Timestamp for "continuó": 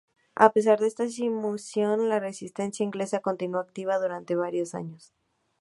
3.19-3.61